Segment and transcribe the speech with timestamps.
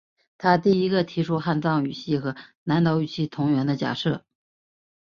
[0.39, 4.25] 他第一个提出汉藏语系和南岛语系同源的假设。